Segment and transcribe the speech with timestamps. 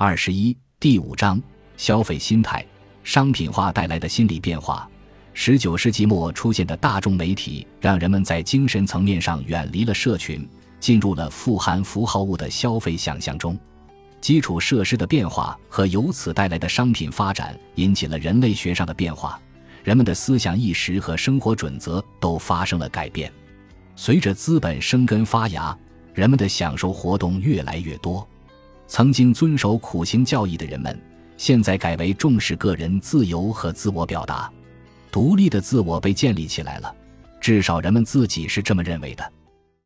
[0.00, 1.42] 二十一第五章
[1.76, 2.64] 消费心态，
[3.02, 4.88] 商品化带来的心理变化。
[5.34, 10.48] 十九世纪末出现的大众媒体，让人们在精神层面上远离了社群，
[10.78, 13.58] 进入了富含符号物的消费想象中。
[14.20, 19.36] 基础设施的变化和由此带来的商品发展，引起了人类学上的变化，
[19.82, 23.32] 人们的思想意识和生活准则都发生了改变。
[23.96, 25.76] 随着资本生根发芽，
[26.14, 28.24] 人们的享受活动越来越多。
[28.88, 30.98] 曾经遵守苦行教义的人们，
[31.36, 34.50] 现在改为重视个人自由和自我表达，
[35.12, 36.92] 独立的自我被建立起来了，
[37.38, 39.32] 至少人们自己是这么认为的。